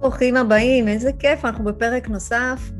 [0.00, 2.70] ברוכים הבאים, איזה כיף, אנחנו בפרק נוסף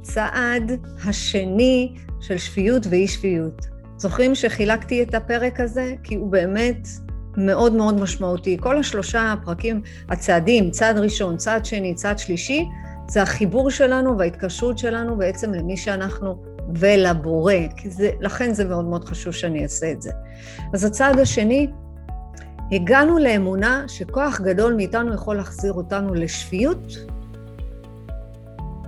[0.00, 0.72] בצעד
[1.04, 3.66] השני של שפיות ואי שפיות.
[3.96, 5.94] זוכרים שחילקתי את הפרק הזה?
[6.02, 6.88] כי הוא באמת
[7.36, 8.56] מאוד מאוד משמעותי.
[8.60, 12.64] כל השלושה הפרקים, הצעדים, צעד ראשון, צעד שני, צעד שלישי,
[13.08, 16.42] זה החיבור שלנו וההתקשרות שלנו בעצם למי שאנחנו
[16.74, 20.10] ולבורא, כי זה, לכן זה מאוד מאוד חשוב שאני אעשה את זה.
[20.72, 21.68] אז הצעד השני
[22.72, 26.92] הגענו לאמונה שכוח גדול מאיתנו יכול להחזיר אותנו לשפיות.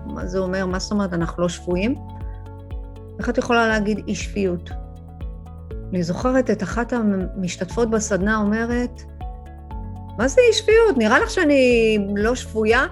[0.06, 0.66] מה זה אומר?
[0.66, 1.94] מה זאת אומרת, אנחנו לא שפויים?
[3.18, 4.70] איך את יכולה להגיד אי שפיות?
[5.90, 9.02] אני זוכרת את אחת המשתתפות בסדנה אומרת,
[10.18, 10.96] מה זה אי שפיות?
[10.96, 12.86] נראה לך שאני לא שפויה?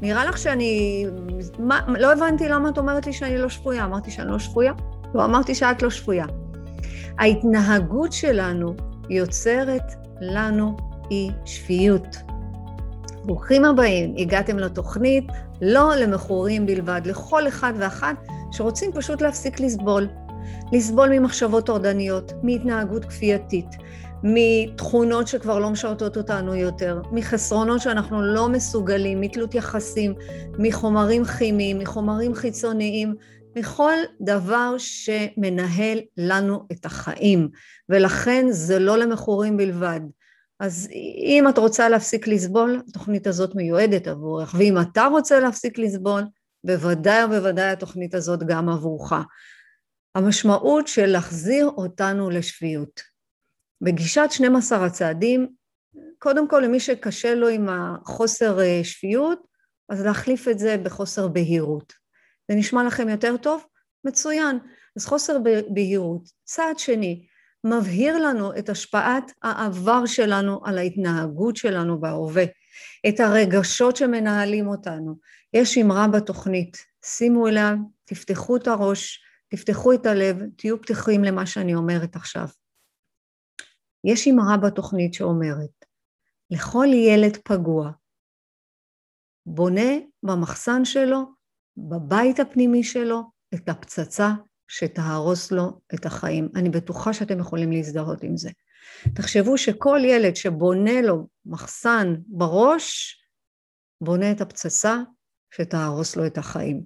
[0.00, 1.06] נראה לך שאני...
[1.58, 3.84] מה, לא הבנתי למה את אומרת לי שאני לא שפויה.
[3.84, 4.72] אמרתי שאני לא שפויה?
[5.14, 6.26] לא, אמרתי שאת לא שפויה.
[7.18, 8.74] ההתנהגות שלנו
[9.10, 10.76] יוצרת לנו
[11.10, 12.16] אי שפיות.
[13.24, 15.24] ברוכים הבאים, הגעתם לתוכנית
[15.62, 18.16] לא למכורים בלבד, לכל אחד ואחת
[18.52, 20.08] שרוצים פשוט להפסיק לסבול.
[20.72, 23.66] לסבול ממחשבות טורדניות, מהתנהגות כפייתית,
[24.22, 30.14] מתכונות שכבר לא משרתות אותנו יותר, מחסרונות שאנחנו לא מסוגלים, מתלות יחסים,
[30.58, 33.14] מחומרים כימיים, מחומרים חיצוניים,
[33.56, 37.48] מכל דבר שמנהל לנו את החיים,
[37.88, 40.00] ולכן זה לא למכורים בלבד.
[40.60, 46.22] אז אם את רוצה להפסיק לסבול, התוכנית הזאת מיועדת עבורך, ואם אתה רוצה להפסיק לסבול,
[46.64, 49.12] בוודאי ובוודאי התוכנית הזאת גם עבורך.
[50.14, 53.00] המשמעות של להחזיר אותנו לשפיות.
[53.80, 55.48] בגישת 12 הצעדים,
[56.18, 59.38] קודם כל למי שקשה לו עם החוסר אה, שפיות,
[59.88, 62.05] אז להחליף את זה בחוסר בהירות.
[62.50, 63.64] זה נשמע לכם יותר טוב?
[64.04, 64.58] מצוין.
[64.96, 65.36] אז חוסר
[65.68, 66.28] בהירות.
[66.44, 67.26] צעד שני,
[67.64, 72.44] מבהיר לנו את השפעת העבר שלנו על ההתנהגות שלנו בהווה,
[73.08, 75.18] את הרגשות שמנהלים אותנו.
[75.52, 81.74] יש אמרה בתוכנית, שימו אליה, תפתחו את הראש, תפתחו את הלב, תהיו פתוחים למה שאני
[81.74, 82.48] אומרת עכשיו.
[84.04, 85.84] יש אמרה בתוכנית שאומרת,
[86.50, 87.90] לכל ילד פגוע,
[89.46, 91.35] בונה במחסן שלו,
[91.76, 93.22] בבית הפנימי שלו,
[93.54, 94.32] את הפצצה
[94.68, 96.48] שתהרוס לו את החיים.
[96.54, 98.50] אני בטוחה שאתם יכולים להזדהות עם זה.
[99.14, 103.16] תחשבו שכל ילד שבונה לו מחסן בראש,
[104.00, 104.96] בונה את הפצצה
[105.54, 106.82] שתהרוס לו את החיים.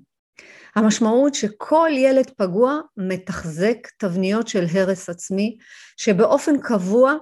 [0.76, 5.56] המשמעות שכל ילד פגוע מתחזק תבניות של הרס עצמי,
[5.96, 7.14] שבאופן קבוע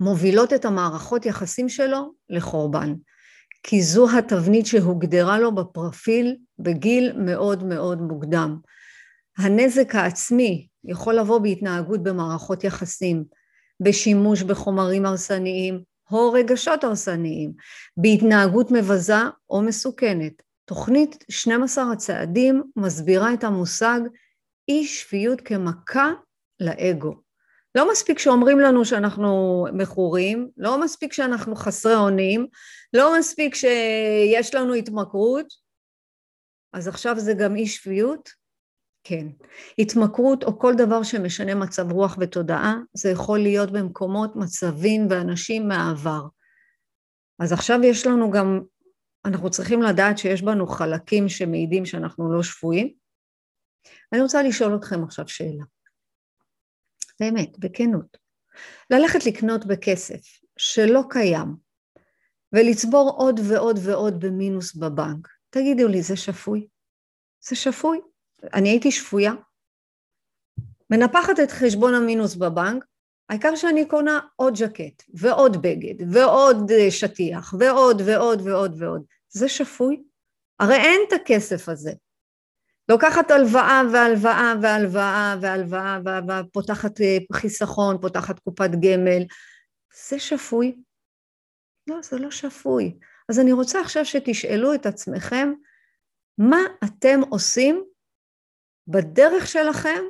[0.00, 2.94] מובילות את המערכות יחסים שלו לחורבן.
[3.62, 8.58] כי זו התבנית שהוגדרה לו בפרופיל בגיל מאוד מאוד מוקדם.
[9.38, 13.24] הנזק העצמי יכול לבוא בהתנהגות במערכות יחסים,
[13.82, 17.52] בשימוש בחומרים הרסניים או רגשות הרסניים,
[17.96, 19.14] בהתנהגות מבזה
[19.50, 20.42] או מסוכנת.
[20.64, 24.00] תוכנית 12 הצעדים מסבירה את המושג
[24.68, 26.12] אי שפיות כמכה
[26.60, 27.29] לאגו.
[27.74, 32.46] לא מספיק שאומרים לנו שאנחנו מכורים, לא מספיק שאנחנו חסרי אונים,
[32.92, 35.46] לא מספיק שיש לנו התמכרות,
[36.72, 38.30] אז עכשיו זה גם אי שפיות?
[39.04, 39.26] כן.
[39.78, 46.22] התמכרות או כל דבר שמשנה מצב רוח ותודעה, זה יכול להיות במקומות, מצבים ואנשים מהעבר.
[47.38, 48.60] אז עכשיו יש לנו גם,
[49.24, 52.94] אנחנו צריכים לדעת שיש בנו חלקים שמעידים שאנחנו לא שפויים.
[54.12, 55.64] אני רוצה לשאול אתכם עכשיו שאלה.
[57.20, 58.16] באמת, בכנות.
[58.90, 60.20] ללכת לקנות בכסף
[60.56, 61.56] שלא קיים
[62.52, 66.66] ולצבור עוד ועוד ועוד במינוס בבנק, תגידו לי, זה שפוי?
[67.48, 68.00] זה שפוי?
[68.54, 69.32] אני הייתי שפויה,
[70.90, 72.84] מנפחת את חשבון המינוס בבנק,
[73.28, 79.02] העיקר שאני קונה עוד ז'קט, ועוד בגד, ועוד אה, שטיח, ועוד ועוד ועוד ועוד.
[79.28, 80.02] זה שפוי?
[80.60, 81.92] הרי אין את הכסף הזה.
[82.90, 89.22] לוקחת הלוואה והלוואה והלוואה והלוואה והלוואה, פותחת אה, חיסכון, פותחת קופת גמל.
[90.08, 90.76] זה שפוי?
[91.86, 92.98] לא, זה לא שפוי.
[93.28, 95.52] אז אני רוצה עכשיו שתשאלו את עצמכם,
[96.38, 97.84] מה אתם עושים
[98.86, 100.02] בדרך שלכם,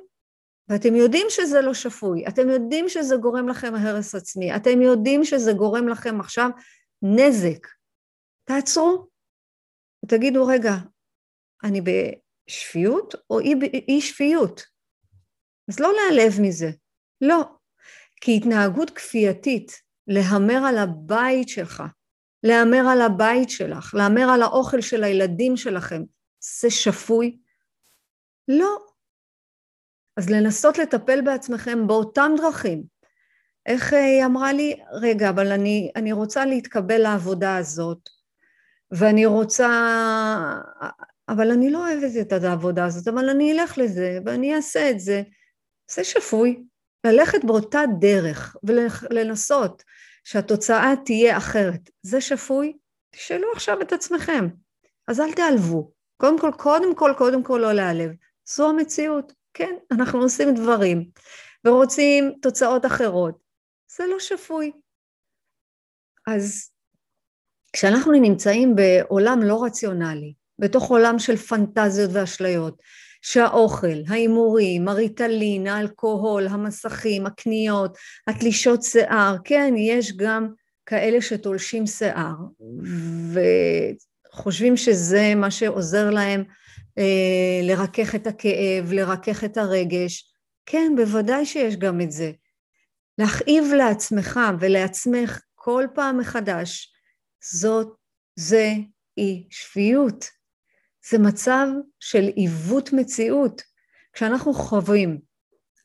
[0.68, 5.52] ואתם יודעים שזה לא שפוי, אתם יודעים שזה גורם לכם הרס עצמי, אתם יודעים שזה
[5.52, 6.50] גורם לכם עכשיו
[7.02, 7.66] נזק.
[8.44, 9.06] תעצרו
[10.04, 10.72] ותגידו, רגע,
[11.64, 11.80] אני
[12.50, 13.54] בשפיות או אי,
[13.88, 14.62] אי שפיות?
[15.68, 16.70] אז לא להיעלב מזה,
[17.20, 17.44] לא.
[18.20, 19.72] כי התנהגות כפייתית,
[20.06, 21.82] להמר על הבית שלך,
[22.42, 26.02] להמר על הבית שלך, להמר על האוכל של הילדים שלכם,
[26.60, 27.38] זה שפוי?
[28.48, 28.78] לא.
[30.16, 32.82] אז לנסות לטפל בעצמכם באותם דרכים.
[33.66, 38.08] איך אה, היא אמרה לי, רגע, אבל אני, אני רוצה להתקבל לעבודה הזאת,
[38.90, 39.68] ואני רוצה,
[41.32, 45.22] אבל אני לא אוהבת את העבודה הזאת, אבל אני אלך לזה ואני אעשה את זה.
[45.90, 46.62] זה שפוי.
[47.06, 49.82] ללכת באותה דרך ולנסות
[50.24, 52.76] שהתוצאה תהיה אחרת, זה שפוי?
[53.10, 54.48] תשאלו עכשיו את עצמכם.
[55.08, 55.92] אז אל תיעלבו.
[56.16, 58.10] קודם כל, קודם כל, קודם כל לא להיעלב.
[58.48, 59.32] זו המציאות.
[59.54, 61.10] כן, אנחנו עושים דברים
[61.66, 63.38] ורוצים תוצאות אחרות.
[63.96, 64.72] זה לא שפוי.
[66.26, 66.70] אז
[67.72, 72.82] כשאנחנו נמצאים בעולם לא רציונלי, בתוך עולם של פנטזיות ואשליות,
[73.22, 77.96] שהאוכל, ההימורים, הריטלין, האלכוהול, המסכים, הקניות,
[78.26, 80.48] התלישות שיער, כן, יש גם
[80.86, 82.34] כאלה שתולשים שיער
[84.32, 86.44] וחושבים שזה מה שעוזר להם
[86.98, 90.32] אה, לרכך את הכאב, לרכך את הרגש.
[90.66, 92.32] כן, בוודאי שיש גם את זה.
[93.18, 96.92] להכאיב לעצמך ולעצמך כל פעם מחדש,
[97.52, 97.88] זאת,
[98.36, 98.72] זה
[99.18, 100.39] אי שפיות.
[101.10, 101.66] זה מצב
[102.00, 103.62] של עיוות מציאות.
[104.12, 105.18] כשאנחנו חווים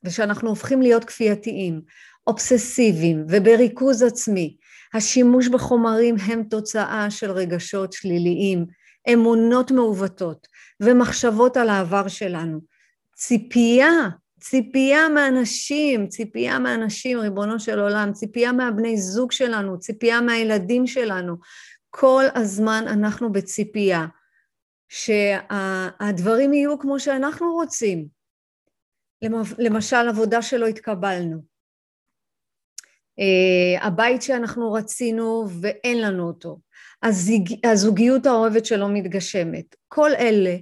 [0.03, 1.81] ושאנחנו הופכים להיות כפייתיים,
[2.27, 4.57] אובססיביים ובריכוז עצמי,
[4.93, 8.65] השימוש בחומרים הם תוצאה של רגשות שליליים,
[9.13, 10.47] אמונות מעוותות
[10.79, 12.59] ומחשבות על העבר שלנו.
[13.15, 13.91] ציפייה,
[14.39, 21.35] ציפייה מאנשים, ציפייה מאנשים, ריבונו של עולם, ציפייה מהבני זוג שלנו, ציפייה מהילדים שלנו.
[21.89, 24.05] כל הזמן אנחנו בציפייה.
[24.89, 28.07] שהדברים יהיו כמו שאנחנו רוצים.
[29.57, 31.55] למשל, עבודה שלא התקבלנו.
[33.19, 36.59] אה, הבית שאנחנו רצינו ואין לנו אותו.
[37.63, 39.75] הזוגיות האוהבת שלא מתגשמת.
[39.87, 40.55] כל אלה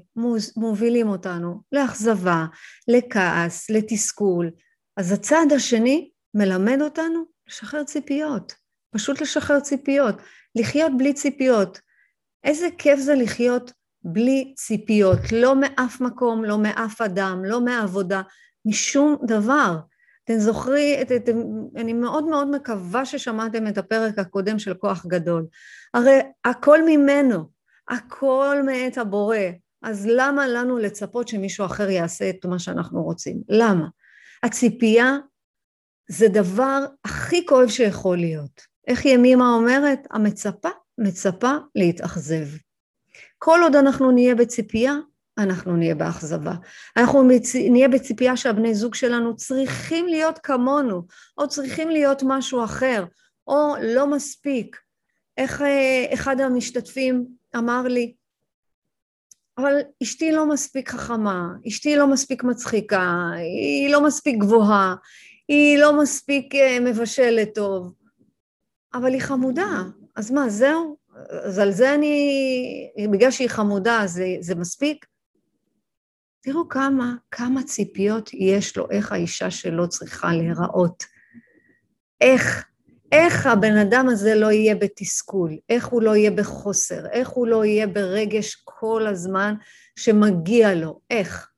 [0.58, 2.46] מובילים אותנו לאכזבה,
[2.88, 4.52] לכעס, לתסכול.
[4.98, 8.54] אז הצעד השני מלמד אותנו לשחרר ציפיות.
[8.92, 10.16] פשוט לשחרר ציפיות.
[10.56, 11.80] לחיות בלי ציפיות.
[12.44, 13.72] איזה כיף זה לחיות
[14.04, 18.22] בלי ציפיות, לא מאף מקום, לא מאף אדם, לא מהעבודה,
[18.66, 19.78] משום דבר.
[20.24, 21.30] אתם זוכרים, את, את,
[21.76, 25.46] אני מאוד מאוד מקווה ששמעתם את הפרק הקודם של כוח גדול.
[25.94, 27.50] הרי הכל ממנו,
[27.90, 29.38] הכל מאת הבורא,
[29.82, 33.42] אז למה לנו לצפות שמישהו אחר יעשה את מה שאנחנו רוצים?
[33.50, 33.88] למה?
[34.44, 35.18] הציפייה
[36.10, 38.62] זה דבר הכי כואב שיכול להיות.
[38.88, 40.00] איך ימימה אומרת?
[40.12, 42.46] המצפה מצפה להתאכזב.
[43.46, 44.94] כל עוד אנחנו נהיה בציפייה,
[45.38, 46.54] אנחנו נהיה באכזבה.
[46.98, 47.30] אנחנו.
[47.70, 51.02] נהיה בציפייה שהבני זוג שלנו צריכים להיות כמונו,
[51.38, 53.06] או צריכים להיות משהו אחר,
[53.48, 54.78] או לא מספיק.
[55.38, 57.26] איך אה, אחד המשתתפים
[57.56, 58.14] אמר לי,
[59.58, 64.96] אבל אשתי לא מספיק חכמה, אשתי לא מספיק מצחיקה, היא לא מספיק גבוהה,
[65.48, 67.94] היא לא מספיק אה, מבשלת טוב,
[68.94, 69.84] אבל היא חמודה,
[70.16, 71.03] אז מה, זהו?
[71.30, 75.06] אז על זה אני, בגלל שהיא חמודה, זה, זה מספיק?
[76.42, 81.04] תראו כמה, כמה ציפיות יש לו, איך האישה שלו צריכה להיראות.
[82.22, 82.66] איך,
[83.12, 87.66] איך הבן אדם הזה לא יהיה בתסכול, איך הוא לא יהיה בחוסר, איך הוא לא
[87.66, 89.56] יהיה ברגש כל הזמן
[89.96, 91.50] שמגיע לו, איך.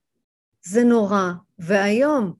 [0.66, 1.32] זה נורא.
[1.60, 2.34] והיום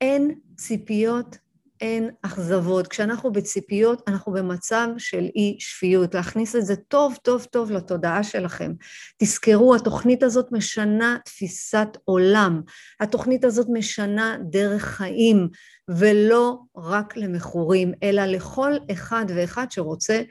[0.00, 1.36] אין ציפיות
[1.80, 2.86] אין אכזבות.
[2.88, 6.14] כשאנחנו בציפיות, אנחנו במצב של אי שפיות.
[6.14, 8.72] להכניס את זה טוב טוב טוב לתודעה שלכם.
[9.18, 12.60] תזכרו, התוכנית הזאת משנה תפיסת עולם.
[13.00, 15.48] התוכנית הזאת משנה דרך חיים,
[15.88, 20.22] ולא רק למכורים, אלא לכל אחד ואחד שרוצה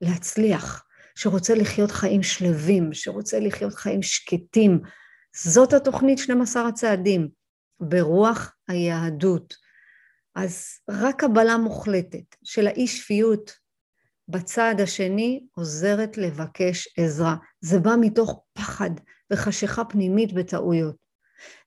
[0.00, 0.84] להצליח,
[1.14, 4.80] שרוצה לחיות חיים שלווים, שרוצה לחיות חיים שקטים.
[5.36, 7.28] זאת התוכנית 12 הצעדים,
[7.80, 9.67] ברוח היהדות.
[10.38, 13.52] אז רק קבלה מוחלטת של האי שפיות
[14.28, 17.36] בצד השני עוזרת לבקש עזרה.
[17.60, 18.90] זה בא מתוך פחד
[19.32, 20.96] וחשיכה פנימית בטעויות.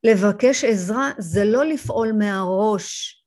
[0.03, 3.17] לבקש עזרה זה לא לפעול מהראש,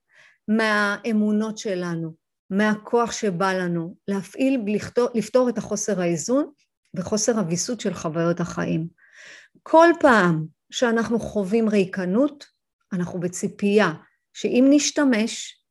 [0.48, 2.14] מהאמונות שלנו,
[2.50, 6.50] מהכוח שבא לנו, להפעיל, לפתור, לפתור את החוסר האיזון
[6.94, 8.88] וחוסר הוויסות של חוויות החיים.
[9.62, 12.44] כל פעם שאנחנו חווים ריקנות,
[12.92, 13.92] אנחנו בציפייה
[14.34, 15.64] שאם נשתמש,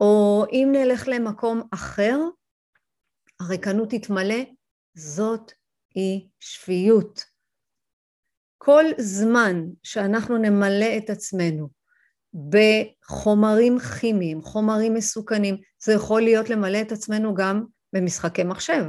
[0.00, 2.18] או אם נלך למקום אחר,
[3.40, 4.44] הריקנות תתמלא,
[4.94, 5.52] זאת
[5.94, 7.24] היא שפיות.
[8.58, 11.68] כל זמן שאנחנו נמלא את עצמנו
[12.48, 18.84] בחומרים כימיים, חומרים מסוכנים, זה יכול להיות למלא את עצמנו גם במשחקי מחשב,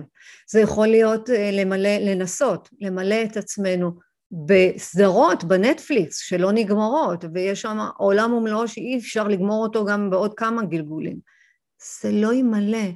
[0.49, 3.91] זה יכול להיות אה, למלא, לנסות, למלא את עצמנו
[4.31, 10.65] בסדרות בנטפליקס שלא נגמרות, ויש שם עולם ומלואו שאי אפשר לגמור אותו גם בעוד כמה
[10.65, 11.19] גלגולים.
[12.01, 12.87] זה לא ימלא,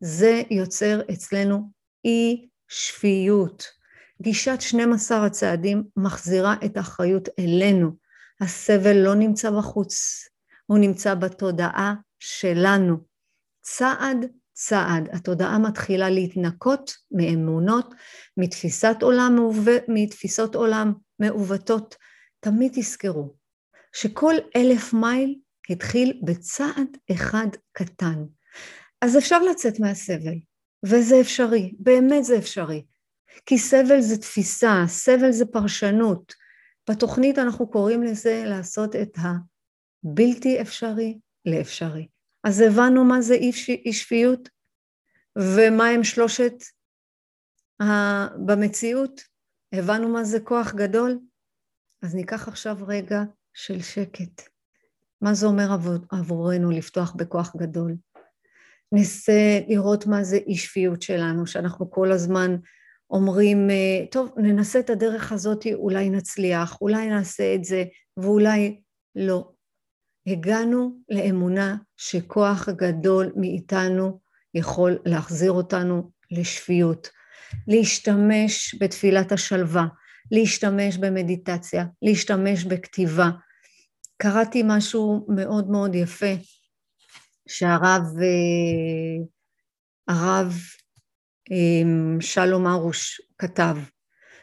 [0.00, 1.70] זה יוצר אצלנו
[2.04, 3.64] אי שפיות.
[4.22, 7.90] גישת 12 הצעדים מחזירה את האחריות אלינו.
[8.40, 10.24] הסבל לא נמצא בחוץ,
[10.66, 12.96] הוא נמצא בתודעה שלנו.
[13.62, 14.26] צעד
[14.62, 17.94] צעד התודעה מתחילה להתנקות מאמונות,
[18.36, 19.72] מתפיסת עולם, מעוו...
[19.88, 21.96] מתפיסות עולם מעוותות.
[22.40, 23.34] תמיד תזכרו
[23.92, 25.34] שכל אלף מייל
[25.70, 28.24] התחיל בצעד אחד קטן.
[29.00, 30.38] אז אפשר לצאת מהסבל,
[30.84, 32.84] וזה אפשרי, באמת זה אפשרי.
[33.46, 36.34] כי סבל זה תפיסה, סבל זה פרשנות.
[36.90, 42.06] בתוכנית אנחנו קוראים לזה לעשות את הבלתי אפשרי לאפשרי.
[42.44, 43.34] אז הבנו מה זה
[43.84, 44.48] אי שפיות
[45.38, 46.54] ומה הם שלושת
[47.82, 47.84] ה...
[48.46, 49.20] במציאות,
[49.72, 51.18] הבנו מה זה כוח גדול,
[52.02, 53.22] אז ניקח עכשיו רגע
[53.54, 54.48] של שקט.
[55.20, 57.96] מה זה אומר עבור, עבורנו לפתוח בכוח גדול?
[58.92, 62.56] נסה לראות מה זה אי שפיות שלנו, שאנחנו כל הזמן
[63.10, 63.68] אומרים,
[64.10, 67.84] טוב, ננסה את הדרך הזאת, אולי נצליח, אולי נעשה את זה,
[68.16, 68.80] ואולי
[69.14, 69.52] לא.
[70.26, 74.20] הגענו לאמונה שכוח גדול מאיתנו
[74.54, 77.08] יכול להחזיר אותנו לשפיות.
[77.68, 79.86] להשתמש בתפילת השלווה,
[80.30, 83.30] להשתמש במדיטציה, להשתמש בכתיבה.
[84.22, 86.34] קראתי משהו מאוד מאוד יפה
[87.48, 89.24] שהרב אה,
[90.08, 90.54] הרב
[91.52, 93.76] אה, שלום ארוש כתב,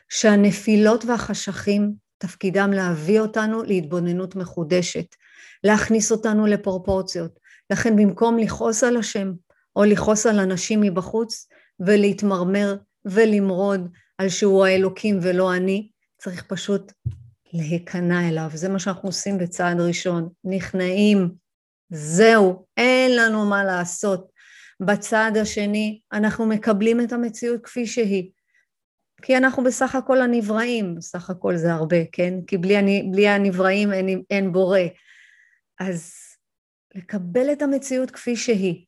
[0.09, 5.15] שהנפילות והחשכים תפקידם להביא אותנו להתבוננות מחודשת,
[5.63, 7.39] להכניס אותנו לפרופורציות.
[7.69, 9.31] לכן במקום לכעוס על השם
[9.75, 11.47] או לכעוס על אנשים מבחוץ
[11.79, 12.75] ולהתמרמר
[13.05, 16.91] ולמרוד על שהוא האלוקים ולא אני, צריך פשוט
[17.53, 18.49] להיכנע אליו.
[18.53, 20.29] זה מה שאנחנו עושים בצעד ראשון.
[20.43, 21.29] נכנעים,
[21.89, 24.31] זהו, אין לנו מה לעשות.
[24.79, 28.31] בצעד השני אנחנו מקבלים את המציאות כפי שהיא.
[29.21, 32.33] כי אנחנו בסך הכל הנבראים, בסך הכל זה הרבה, כן?
[32.47, 34.79] כי בלי, בלי הנבראים אין, אין בורא.
[35.79, 36.13] אז
[36.95, 38.85] לקבל את המציאות כפי שהיא,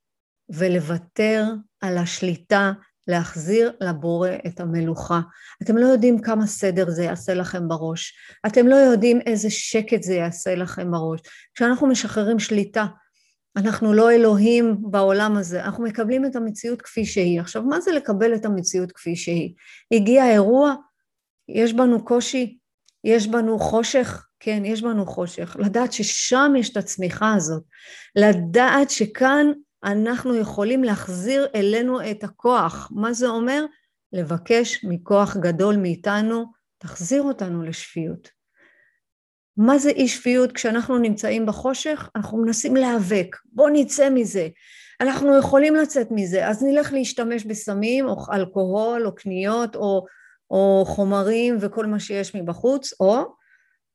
[0.50, 1.46] ולוותר
[1.82, 2.72] על השליטה,
[3.08, 5.20] להחזיר לבורא את המלוכה.
[5.64, 8.14] אתם לא יודעים כמה סדר זה יעשה לכם בראש.
[8.46, 11.20] אתם לא יודעים איזה שקט זה יעשה לכם בראש.
[11.56, 12.86] כשאנחנו משחררים שליטה,
[13.56, 17.42] אנחנו לא אלוהים בעולם הזה, אנחנו מקבלים את המציאות כפי שהיא.
[17.42, 19.54] עכשיו, מה זה לקבל את המציאות כפי שהיא?
[19.92, 20.76] הגיע אירוע,
[21.50, 22.59] יש בנו קושי,
[23.04, 25.56] יש בנו חושך, כן, יש בנו חושך.
[25.60, 27.64] לדעת ששם יש את הצמיחה הזאת.
[28.16, 29.48] לדעת שכאן
[29.84, 32.92] אנחנו יכולים להחזיר אלינו את הכוח.
[32.96, 33.66] מה זה אומר?
[34.14, 36.46] לבקש מכוח גדול מאיתנו,
[36.78, 38.30] תחזיר אותנו לשפיות.
[39.58, 40.52] מה זה אי שפיות?
[40.52, 44.48] כשאנחנו נמצאים בחושך, אנחנו מנסים להיאבק, בואו נצא מזה.
[45.02, 50.06] אנחנו יכולים לצאת מזה, אז נלך להשתמש בסמים או אלכוהול או קניות או,
[50.52, 53.24] או חומרים וכל מה שיש מבחוץ, או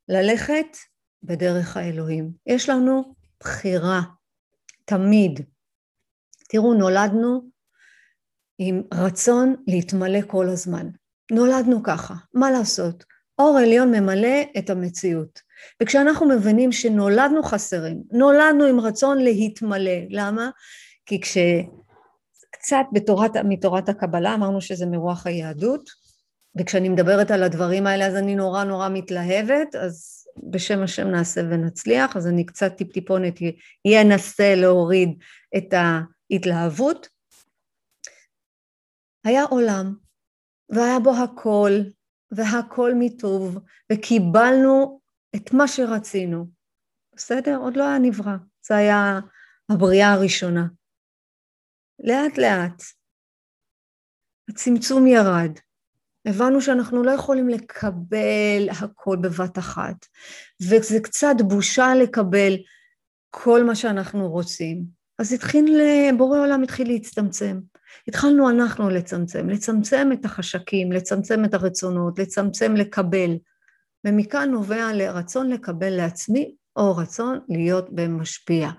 [0.09, 0.77] ללכת
[1.23, 2.31] בדרך האלוהים.
[2.47, 4.01] יש לנו בחירה,
[4.85, 5.41] תמיד.
[6.49, 7.51] תראו, נולדנו
[8.59, 10.89] עם רצון להתמלא כל הזמן.
[11.33, 13.05] נולדנו ככה, מה לעשות?
[13.39, 15.41] אור עליון ממלא את המציאות.
[15.83, 20.51] וכשאנחנו מבינים שנולדנו חסרים, נולדנו עם רצון להתמלא, למה?
[21.07, 25.91] כי כשקצת בתורת, מתורת הקבלה, אמרנו שזה מרוח היהדות,
[26.59, 32.17] וכשאני מדברת על הדברים האלה אז אני נורא נורא מתלהבת, אז בשם השם נעשה ונצליח,
[32.17, 33.35] אז אני קצת טיפ-טיפונת
[34.03, 35.23] אנסה להוריד
[35.57, 37.09] את ההתלהבות.
[39.25, 39.95] היה עולם,
[40.69, 41.71] והיה בו הכל,
[42.31, 43.59] והכל מטוב,
[43.93, 45.01] וקיבלנו
[45.37, 46.47] את מה שרצינו.
[47.17, 47.57] בסדר?
[47.57, 48.37] עוד לא היה נברא.
[48.67, 49.21] זה היה
[49.71, 50.67] הבריאה הראשונה.
[51.99, 52.83] לאט לאט
[54.51, 55.59] הצמצום ירד.
[56.27, 60.07] הבנו שאנחנו לא יכולים לקבל הכל בבת אחת,
[60.63, 62.57] וזה קצת בושה לקבל
[63.31, 64.85] כל מה שאנחנו רוצים.
[65.19, 65.81] אז התחיל,
[66.17, 67.61] בורא עולם התחיל להצטמצם.
[68.09, 73.37] התחלנו אנחנו לצמצם, לצמצם את החשקים, לצמצם את הרצונות, לצמצם לקבל.
[74.07, 78.71] ומכאן נובע לרצון לקבל לעצמי או רצון להיות במשפיע.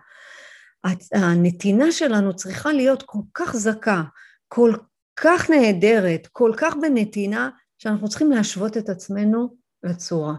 [1.14, 4.04] הנתינה שלנו צריכה להיות כל כך זכה,
[4.48, 4.74] כל
[5.16, 10.34] כך נהדרת, כל כך בנתינה, שאנחנו צריכים להשוות את עצמנו לצורה.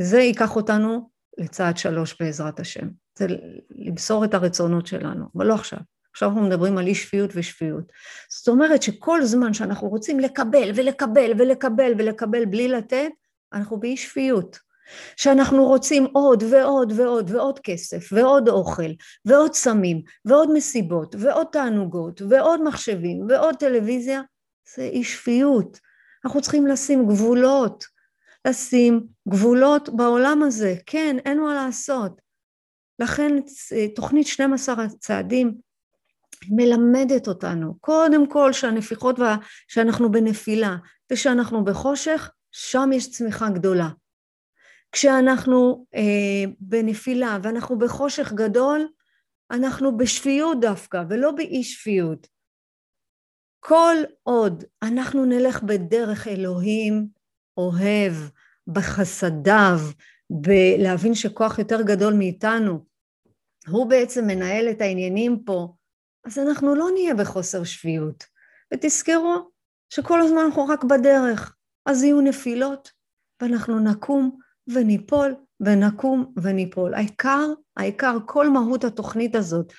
[0.00, 2.88] וזה ייקח אותנו לצעד שלוש בעזרת השם.
[3.18, 3.26] זה
[3.70, 5.78] למסור את הרצונות שלנו, אבל לא עכשיו.
[6.12, 7.92] עכשיו אנחנו מדברים על אי שפיות ושפיות.
[8.30, 13.10] זאת אומרת שכל זמן שאנחנו רוצים לקבל ולקבל ולקבל ולקבל בלי לתת,
[13.52, 14.58] אנחנו באי שפיות.
[15.16, 18.90] שאנחנו רוצים עוד ועוד ועוד ועוד כסף ועוד אוכל
[19.24, 24.20] ועוד סמים ועוד מסיבות ועוד תענוגות ועוד מחשבים ועוד טלוויזיה,
[24.76, 25.80] זה אי שפיות.
[26.24, 27.84] אנחנו צריכים לשים גבולות,
[28.46, 30.74] לשים גבולות בעולם הזה.
[30.86, 32.20] כן, אין מה לעשות.
[32.98, 33.36] לכן
[33.94, 35.54] תוכנית 12 הצעדים
[36.48, 39.36] מלמדת אותנו, קודם כל שהנפיחות, וה...
[39.68, 40.76] שאנחנו בנפילה
[41.12, 43.88] ושאנחנו בחושך, שם יש צמיחה גדולה.
[44.92, 48.88] כשאנחנו אה, בנפילה ואנחנו בחושך גדול,
[49.50, 52.26] אנחנו בשפיות דווקא, ולא באי שפיות.
[53.60, 57.08] כל עוד אנחנו נלך בדרך אלוהים
[57.56, 58.12] אוהב,
[58.66, 59.78] בחסדיו,
[60.30, 62.84] בלהבין שכוח יותר גדול מאיתנו,
[63.68, 65.74] הוא בעצם מנהל את העניינים פה,
[66.24, 68.24] אז אנחנו לא נהיה בחוסר שפיות.
[68.74, 69.50] ותזכרו
[69.88, 71.56] שכל הזמן אנחנו רק בדרך,
[71.86, 72.92] אז יהיו נפילות,
[73.42, 74.38] ואנחנו נקום
[74.68, 76.94] וניפול, ונקום וניפול.
[76.94, 79.72] העיקר, העיקר, כל מהות התוכנית הזאת,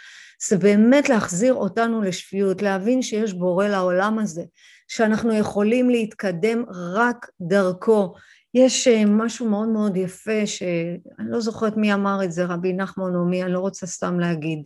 [0.50, 4.44] זה באמת להחזיר אותנו לשפיות, להבין שיש בורא לעולם הזה,
[4.88, 8.14] שאנחנו יכולים להתקדם רק דרכו.
[8.54, 13.16] יש אה, משהו מאוד מאוד יפה, שאני לא זוכרת מי אמר את זה, רבי נחמן
[13.16, 14.64] או מי, אני לא רוצה סתם להגיד,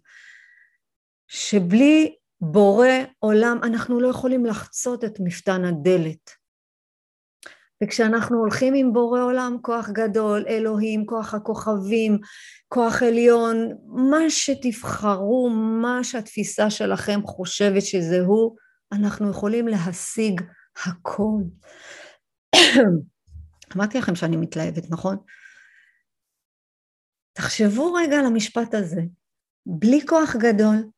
[1.28, 2.88] שבלי בורא
[3.20, 6.45] עולם אנחנו לא יכולים לחצות את מפתן הדלת.
[7.84, 12.20] וכשאנחנו הולכים עם בורא עולם, כוח גדול, אלוהים, כוח הכוכבים,
[12.68, 15.50] כוח עליון, מה שתבחרו,
[15.82, 18.56] מה שהתפיסה שלכם חושבת שזה הוא,
[18.92, 20.42] אנחנו יכולים להשיג
[20.86, 21.42] הכל.
[23.76, 25.18] אמרתי לכם שאני מתלהבת, נכון?
[27.34, 29.02] תחשבו רגע על המשפט הזה.
[29.66, 30.90] בלי כוח גדול,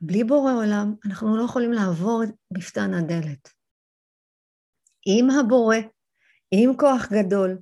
[0.00, 3.48] בלי בורא עולם, אנחנו לא יכולים לעבור את מפתן הדלת.
[5.06, 5.76] עם הבורא,
[6.54, 7.58] עם כוח גדול,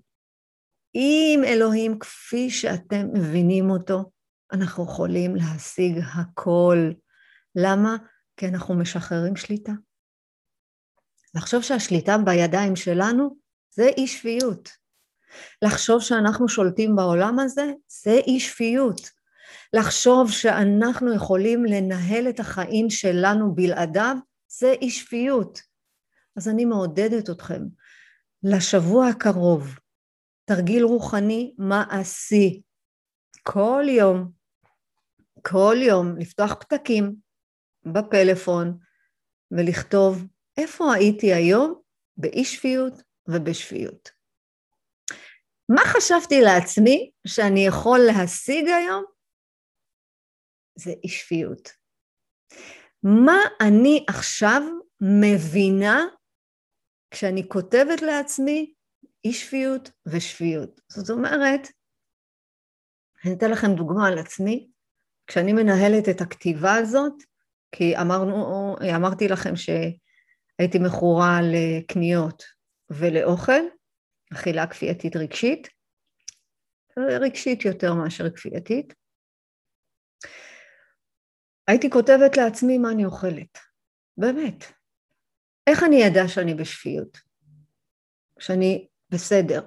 [0.95, 4.11] עם אלוהים כפי שאתם מבינים אותו,
[4.53, 6.91] אנחנו יכולים להשיג הכל.
[7.57, 7.97] למה?
[8.37, 9.73] כי אנחנו משחררים שליטה.
[11.35, 13.37] לחשוב שהשליטה בידיים שלנו
[13.75, 14.69] זה אי שפיות.
[15.63, 17.73] לחשוב שאנחנו שולטים בעולם הזה
[18.03, 19.01] זה אי שפיות.
[19.73, 24.17] לחשוב שאנחנו יכולים לנהל את החיים שלנו בלעדיו
[24.49, 25.61] זה אי שפיות.
[26.37, 27.63] אז אני מעודדת אתכם
[28.43, 29.79] לשבוע הקרוב,
[30.45, 32.63] תרגיל רוחני מעשי.
[33.43, 34.33] כל יום,
[35.43, 37.15] כל יום לפתוח פתקים
[37.85, 38.79] בפלאפון
[39.51, 40.27] ולכתוב
[40.57, 41.81] איפה הייתי היום
[42.17, 42.95] באי שפיות
[43.29, 44.11] ובשפיות.
[45.69, 49.05] מה חשבתי לעצמי שאני יכול להשיג היום?
[50.79, 51.69] זה אי שפיות.
[53.03, 54.63] מה אני עכשיו
[55.01, 56.05] מבינה
[57.11, 58.75] כשאני כותבת לעצמי
[59.25, 60.81] אי שפיות ושפיות.
[60.89, 61.69] זאת אומרת,
[63.25, 64.71] אני אתן לכם דוגמה על עצמי,
[65.27, 67.13] כשאני מנהלת את הכתיבה הזאת,
[67.73, 72.43] כי אמרנו, אמרתי לכם שהייתי מכורה לקניות
[72.91, 73.63] ולאוכל,
[74.33, 75.69] אכילה כפייתית רגשית,
[76.99, 78.95] רגשית יותר מאשר כפייתית.
[81.69, 83.59] הייתי כותבת לעצמי מה אני אוכלת,
[84.17, 84.80] באמת.
[85.71, 87.19] איך אני אדע שאני בשפיות?
[88.39, 89.63] שאני בסדר.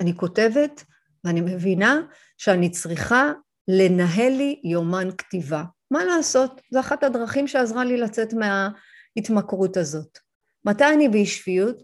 [0.00, 0.84] אני כותבת
[1.24, 2.00] ואני מבינה
[2.38, 3.32] שאני צריכה
[3.68, 5.64] לנהל לי יומן כתיבה.
[5.90, 6.60] מה לעשות?
[6.70, 10.18] זו אחת הדרכים שעזרה לי לצאת מההתמכרות הזאת.
[10.64, 11.82] מתי אני באי שפיות?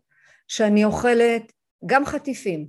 [0.49, 1.53] שאני אוכלת
[1.87, 2.69] גם חטיפים.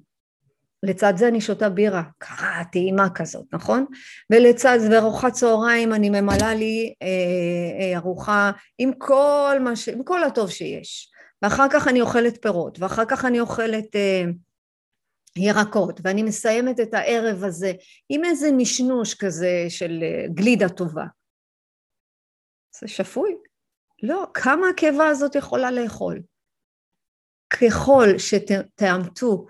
[0.84, 3.86] לצד זה אני שותה בירה, קרה, טעימה כזאת, נכון?
[4.30, 7.08] ולצד זה, בארוחת צהריים אני ממלאה לי אה,
[7.82, 9.90] אה, ארוחה עם כל, מה ש...
[9.90, 11.12] עם כל הטוב שיש.
[11.42, 14.24] ואחר כך אני אוכלת פירות, ואחר כך אני אוכלת אה,
[15.38, 17.72] ירקות, ואני מסיימת את הערב הזה
[18.10, 21.06] עם איזה נשנוש כזה של אה, גלידה טובה.
[22.80, 23.36] זה שפוי?
[24.04, 26.22] לא, כמה הקיבה הזאת יכולה לאכול?
[27.50, 29.46] ככל שתאמתו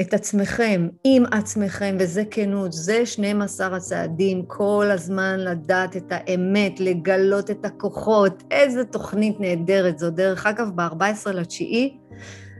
[0.00, 7.50] את עצמכם עם עצמכם, וזה כנות, זה 12 הצעדים, כל הזמן לדעת את האמת, לגלות
[7.50, 10.10] את הכוחות, איזה תוכנית נהדרת זו.
[10.10, 11.98] דרך אגב, ב-14 לתשיעי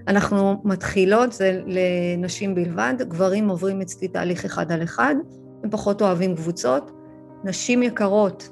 [0.08, 5.14] אנחנו מתחילות, זה לנשים בלבד, גברים עוברים אצלי תהליך אחד על אחד,
[5.64, 6.90] הם פחות אוהבים קבוצות.
[7.44, 8.48] נשים יקרות,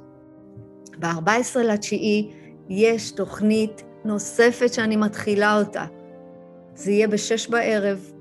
[0.98, 2.30] ב-14 לתשיעי
[2.68, 5.84] יש תוכנית נוספת שאני מתחילה אותה.
[6.74, 8.13] זה יהיה בשש בערב,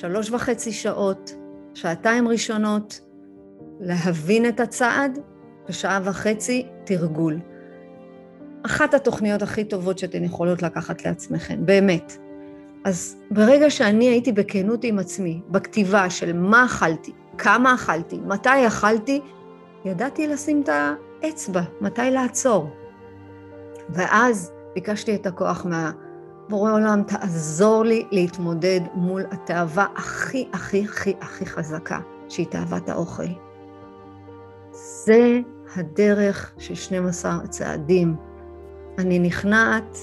[0.00, 1.34] שלוש וחצי שעות,
[1.74, 3.00] שעתיים ראשונות,
[3.80, 5.18] להבין את הצעד,
[5.68, 7.38] ושעה וחצי תרגול.
[8.66, 12.16] אחת התוכניות הכי טובות שאתן יכולות לקחת לעצמכן, באמת.
[12.84, 19.20] אז ברגע שאני הייתי בכנות עם עצמי, בכתיבה של מה אכלתי, כמה אכלתי, מתי אכלתי,
[19.84, 20.68] ידעתי לשים את
[21.22, 22.70] האצבע, מתי לעצור.
[23.88, 25.90] ואז ביקשתי את הכוח מה...
[26.48, 33.26] בורא עולם, תעזור לי להתמודד מול התאווה הכי, הכי, הכי, הכי חזקה, שהיא תאוות האוכל.
[34.70, 35.40] זה
[35.76, 38.16] הדרך של 12 הצעדים.
[38.98, 39.98] אני נכנעת,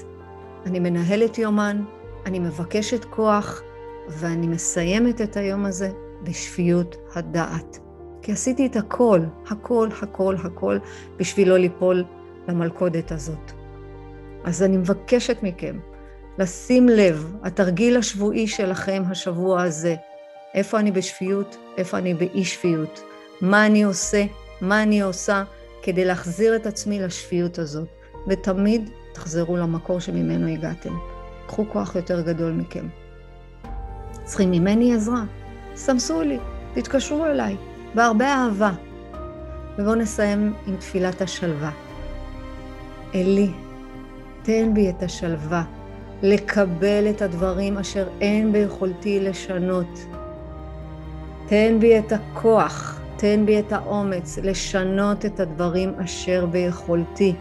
[0.65, 1.83] אני מנהלת יומן,
[2.25, 3.61] אני מבקשת כוח,
[4.09, 5.91] ואני מסיימת את היום הזה
[6.23, 7.79] בשפיות הדעת.
[8.21, 10.77] כי עשיתי את הכל, הכל, הכל, הכל,
[11.17, 12.03] בשביל לא ליפול
[12.47, 13.51] למלכודת הזאת.
[14.43, 15.79] אז אני מבקשת מכם
[16.37, 19.95] לשים לב, התרגיל השבועי שלכם השבוע הזה,
[20.53, 23.03] איפה אני בשפיות, איפה אני באי שפיות,
[23.41, 24.25] מה אני עושה,
[24.61, 25.43] מה אני עושה
[25.83, 27.87] כדי להחזיר את עצמי לשפיות הזאת,
[28.27, 30.93] ותמיד תחזרו למקור שממנו הגעתם.
[31.47, 32.87] קחו כוח יותר גדול מכם.
[34.23, 35.23] צריכים ממני עזרה?
[35.75, 36.37] סמסו לי,
[36.73, 37.55] תתקשרו אליי,
[37.95, 38.71] בהרבה אהבה.
[39.77, 41.71] ובואו נסיים עם תפילת השלווה.
[43.15, 43.51] אלי,
[44.43, 45.63] תן בי את השלווה,
[46.23, 50.05] לקבל את הדברים אשר אין ביכולתי לשנות.
[51.47, 57.33] תן בי את הכוח, תן בי את האומץ לשנות את הדברים אשר ביכולתי,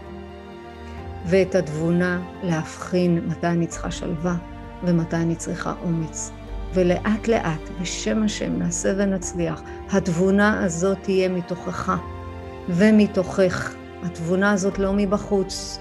[1.25, 4.35] ואת התבונה להבחין מתי אני צריכה שלווה
[4.83, 6.31] ומתי אני צריכה אומץ.
[6.73, 9.61] ולאט לאט, בשם השם, נעשה ונצליח.
[9.91, 11.91] התבונה הזאת תהיה מתוכך
[12.69, 13.75] ומתוכך.
[14.03, 15.79] התבונה הזאת לא מבחוץ,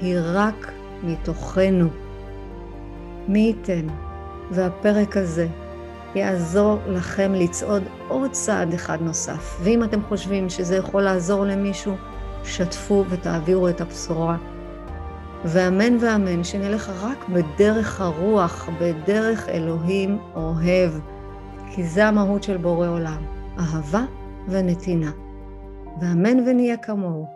[0.00, 2.09] היא רק מתוכנו.
[3.32, 3.86] מי ייתן
[4.50, 5.46] והפרק הזה
[6.14, 9.60] יעזור לכם לצעוד עוד צעד אחד נוסף.
[9.62, 11.94] ואם אתם חושבים שזה יכול לעזור למישהו,
[12.44, 14.36] שתפו ותעבירו את הבשורה.
[15.44, 20.92] ואמן ואמן שנלך רק בדרך הרוח, בדרך אלוהים אוהב,
[21.70, 23.22] כי זה המהות של בורא עולם,
[23.58, 24.04] אהבה
[24.48, 25.10] ונתינה.
[26.00, 27.26] ואמן ונהיה כמוהו.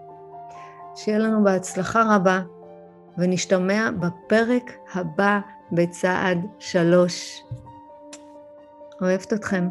[0.94, 2.40] שיהיה לנו בהצלחה רבה,
[3.18, 5.40] ונשתמע בפרק הבא
[5.72, 7.42] בצעד שלוש.
[9.02, 9.68] אוהבת אתכם.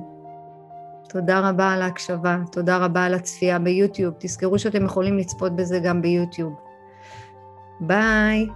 [1.09, 4.13] תודה רבה על ההקשבה, תודה רבה על הצפייה ביוטיוב.
[4.17, 6.53] תזכרו שאתם יכולים לצפות בזה גם ביוטיוב.
[7.79, 8.47] ביי.